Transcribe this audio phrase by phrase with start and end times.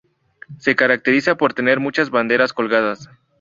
[0.57, 3.07] Se caracteriza por tener muchas banderas colgadas.